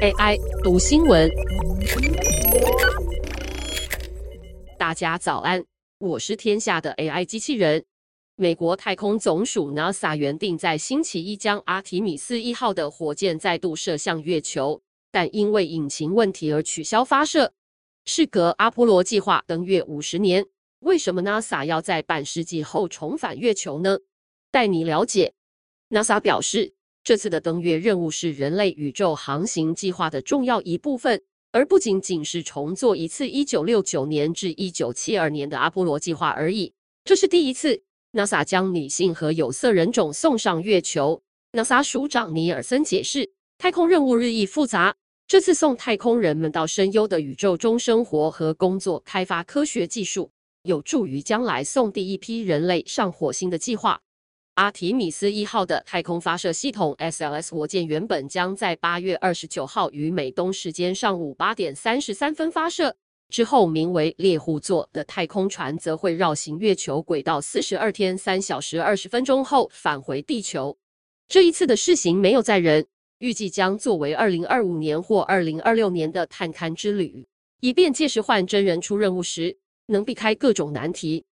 [0.00, 1.28] AI 读新闻，
[4.78, 5.64] 大家早安，
[5.98, 7.84] 我是天下的 AI 机器人。
[8.36, 14.80] 美国太空总署 NASA 原定在星期一将阿提米斯一号的火箭再度射向月球，
[15.10, 17.52] 但因为引擎问题而取消发射。
[18.04, 20.46] 事隔阿波罗计划登月五十年，
[20.78, 23.98] 为什么 NASA 要在半世纪后重返月球呢？
[24.52, 25.34] 带你了解。
[25.90, 26.74] NASA 表示，
[27.08, 31.22] 这次的登月任务是人类宇宙航行计划的重要一部分，
[31.52, 36.74] 而不仅仅是重做一次1969年至1972年的阿波罗计划而已。
[37.06, 37.82] 这是第一次
[38.12, 41.22] ，NASA 将女性和有色人种送上月球。
[41.52, 44.94] NASA 署长尼尔森解释，太空任务日益复杂，
[45.26, 50.30] 这次送太空人们到深幽的宇宙中生活和工作，开发科学技术，
[50.64, 53.98] 有助于将来送第一批人类上火星的计划。
[54.58, 62.96] 阿提米斯一号的太空发射系统 SLS 火箭原本将在八月二十九号于美东时间上午八点三十三分发射，
[63.28, 70.76] 之后名为猎户座的太空船则会绕行月球轨道四十二天三小时二十分钟后返回地球。
[71.28, 72.84] 这一次的试行没有载人，
[73.20, 77.24] 预计将作为二零二五年或二零二六年的探勘之旅，
[77.60, 81.26] 以便届时换真人出任务时能避开各种难题。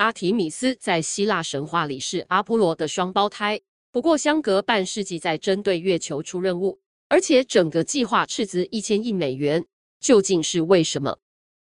[0.00, 3.60] 阿提米斯在希腊神话里是阿波罗的双胞胎，
[3.92, 9.66] 不过相隔半世纪在针对月球出任务，而且整个计划斥资一千亿美元，
[10.00, 11.18] 究竟是为什么？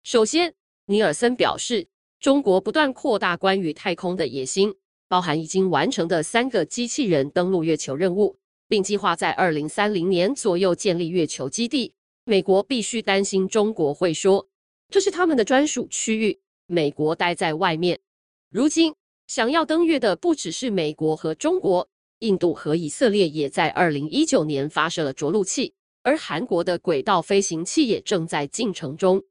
[0.06, 0.54] 首先，
[0.86, 1.90] 尼尔森表示，
[2.22, 4.74] 中国不断扩大关于太空的野心，
[5.10, 8.38] 包含已经完成的三个机器人登陆月球任务，
[8.70, 11.94] 并计划在二零三零年左右建立月球基地。
[12.24, 14.48] 美国必须担心中国会说，
[14.90, 18.00] 这是他们的专属区域，美国待在外面。
[18.52, 18.94] 如今，
[19.28, 21.88] 想要登月的不只是美国和中国，
[22.20, 29.24] 印度和以色列也在二零一九年发射了着陆器，而韩国的轨道飞行器也正在进程中。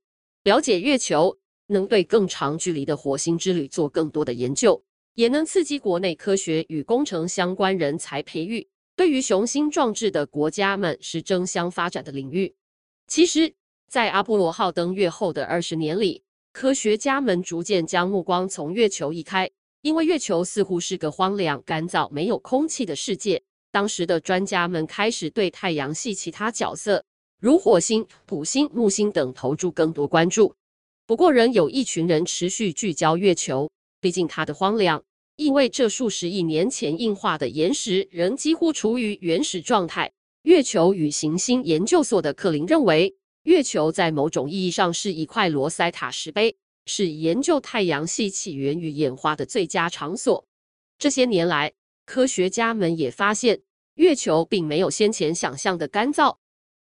[0.44, 4.82] 了解月球，能对更长距离的火星之旅做更多的研究，
[5.12, 8.66] 也能刺激国内科学与工程相关人才培育，
[8.97, 12.54] 对于雄心壮志的国家们是争相发展的领域。
[13.06, 13.53] 其实，
[13.86, 19.49] 在阿波罗号登月后的二十年里，科学家们逐渐将目光从月球移开，
[19.83, 23.41] 因为月球似乎是个荒凉、干燥、没有空气的世界。
[23.71, 27.05] 当时的专家们开始对太阳系其他角色，
[27.41, 30.53] 如火星、土星、木星等投注更多关注。
[31.06, 35.03] 不过，仍有一群人持续聚焦月球，毕竟它的荒凉，
[35.37, 40.10] 意味这数十亿年前硬化的岩石仍几乎处于原始状态。
[40.43, 43.15] 月球与行星研究所的克林认为。
[43.50, 46.56] 月球在某种意义上是一块罗塞塔石碑，
[46.87, 50.47] 是研究太阳系起源与演化的最佳场所。
[51.00, 51.72] 这些年来，
[52.06, 53.62] 科学家们也发现，
[53.97, 56.37] 月球并没有先前想象的干燥。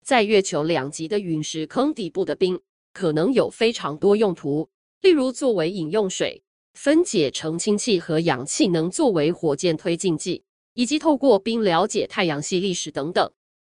[0.05, 2.61] 在月球两极的陨石坑底部的冰，
[2.93, 4.69] 可能有非常多用途，
[5.01, 6.43] 例如作为饮用水、
[6.75, 10.43] 分解成氢气和氧气，能作为火箭推进剂，
[10.75, 13.31] 以及透过冰了解太阳系历史等等。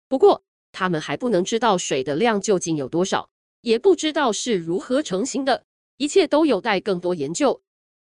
[0.09, 0.43] 不过，
[0.73, 3.29] 他们还不能知道水的量究竟有多少，
[3.61, 5.63] 也不知道是如何成型的，
[5.95, 7.61] 一切都有待更多研究。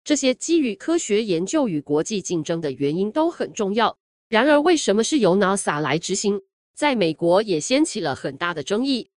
[0.02, 3.96] 这些基于科学研究与国际竞争的原因都很重要。
[4.28, 6.42] 然而，为什么是由 NASA 来执行，
[6.74, 9.10] 在美国也掀起了很大的争议。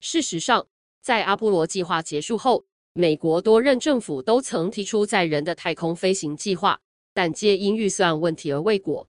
[0.00, 0.66] 事实上，
[1.00, 6.80] 在阿波罗计划结束后，美国多任政府都曾提出载人的太空飞行计划，
[7.12, 9.06] 但皆因预算问题而未果。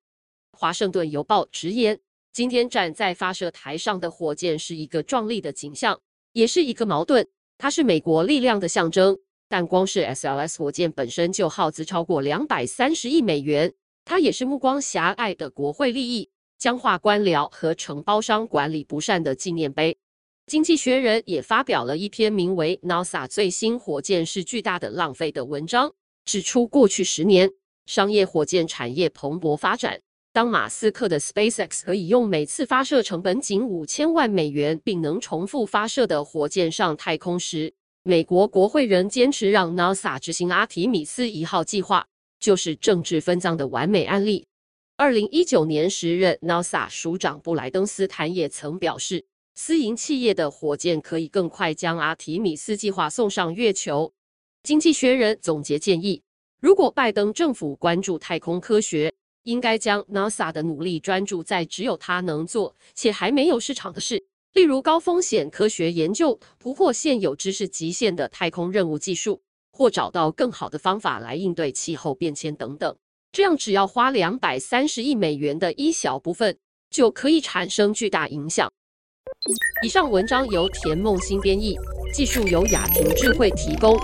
[0.51, 1.99] 华盛顿邮报直言。
[2.35, 6.01] 今天站在发射台上的火箭是一个壮丽的景象，
[6.33, 7.25] 也是一个矛盾。
[7.57, 13.73] 它是美国力量的象征，但光是 SLS 火箭本身就耗资超过两百三十亿美元。
[14.03, 19.97] 它也是目光狭隘的国会利益、僵化官僚和承包商管理不善的纪念碑。
[20.45, 25.93] 经济学人也发表了一篇名为《NASA 最新火箭是巨大的浪费》的文章，
[26.25, 27.49] 指出过去十年
[27.85, 30.01] 商业火箭产业蓬勃发展。
[30.35, 37.73] 当马斯克的 SpaceX 可以用每次发射成本仅五千万美元，并能重复发射的火箭上太空时，
[38.03, 42.05] 美国国会仍坚持让 NASA 执行阿提米斯一号计划，
[42.37, 44.45] 就是政治分赃的完美案例。
[44.97, 54.11] 二零一九年时任 NASA 署长布莱登斯坦也曾表示，私营企业的火箭可以更快将阿提米斯计划送上月球。
[54.63, 56.21] 经济学人总结建议，
[56.59, 59.13] 如果拜登政府关注太空科学，
[59.45, 72.95] 应该将 NASA 的努力专注在只有它能做且还没有市场的事，例如高风险科学研究、突破现有知识极限的太空任务技术，或找到更好的方法来应对气候变迁等等。
[73.31, 76.57] 这样只要花两百三十亿美元的一小部分，
[76.89, 78.71] 就可以产生巨大影响。
[79.83, 81.75] 以上文章由田梦新编译，
[82.13, 83.99] 技术由雅婷智慧提供。